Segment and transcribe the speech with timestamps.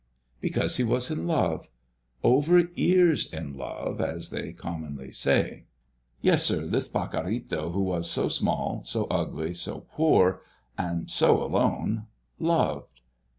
[0.39, 1.69] Because he was in love,
[2.23, 5.65] over ears in love, as they commonly say.
[6.23, 7.07] Yes, sir, this very
[7.39, 10.41] Pacorrito, who was so small, so ugly, so poor,
[10.75, 12.07] and so alone,
[12.39, 13.01] loved.